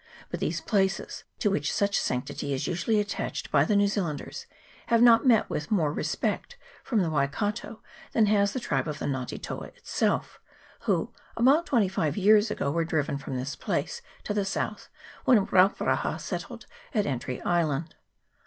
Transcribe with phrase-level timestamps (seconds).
[0.31, 4.47] But these places, to which such sanctity is usually attached by the New Zealanders,
[4.87, 9.05] have not met with more respect from the Waikato than has the tribe of the
[9.05, 10.41] Nga te toa itself,
[10.85, 14.89] who about twenty five years ago were driven from this place to the south,
[15.25, 16.65] when Rauparaha settled
[16.95, 17.93] at Entry Island.